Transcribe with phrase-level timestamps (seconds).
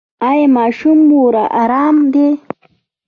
[0.29, 1.19] ایا ماشوم مو
[1.61, 2.27] ارام دی؟